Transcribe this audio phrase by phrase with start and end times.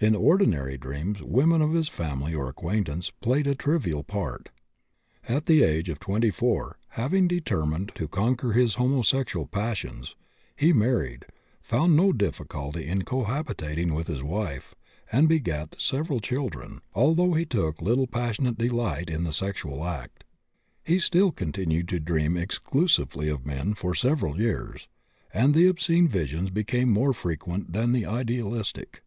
[0.00, 4.48] In ordinary dreams, women of his family or acquaintance played a trivial part.
[5.28, 10.16] At the age of 24, having determined to conquer his homosexual passions,
[10.56, 11.26] he married,
[11.60, 14.74] found no difficulty in cohabiting with his wife,
[15.12, 20.24] and begat several children, although he took but little passionate delight in the sexual act.
[20.84, 24.88] He still continued to dream exclusively of men, for several years;
[25.34, 29.02] and the obscene visions became more frequent than the idealistic.